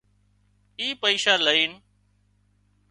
اي 0.79 0.87
پئيشا 1.01 1.33
لئينَ 1.45 1.71